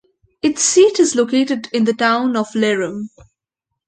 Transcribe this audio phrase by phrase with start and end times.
[0.41, 3.11] Its seat is located in the town of Lerum.